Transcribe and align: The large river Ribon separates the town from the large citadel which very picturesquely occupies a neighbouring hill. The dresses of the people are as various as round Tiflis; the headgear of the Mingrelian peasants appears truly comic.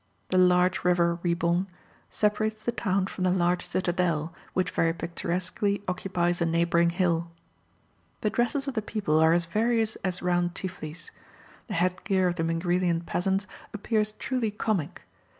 The 0.29 0.39
large 0.39 0.83
river 0.83 1.19
Ribon 1.21 1.67
separates 2.09 2.63
the 2.63 2.71
town 2.71 3.05
from 3.05 3.23
the 3.23 3.29
large 3.29 3.63
citadel 3.63 4.33
which 4.53 4.71
very 4.71 4.93
picturesquely 4.93 5.83
occupies 5.87 6.41
a 6.41 6.45
neighbouring 6.47 6.89
hill. 6.89 7.29
The 8.21 8.31
dresses 8.31 8.67
of 8.67 8.73
the 8.73 8.81
people 8.81 9.19
are 9.19 9.31
as 9.33 9.45
various 9.45 9.97
as 9.97 10.23
round 10.23 10.55
Tiflis; 10.55 11.11
the 11.67 11.75
headgear 11.75 12.27
of 12.27 12.35
the 12.37 12.43
Mingrelian 12.43 13.05
peasants 13.05 13.45
appears 13.75 14.13
truly 14.13 14.49
comic. 14.49 15.03